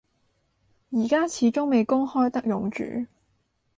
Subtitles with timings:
[0.89, 3.05] 而家始終未公開得用住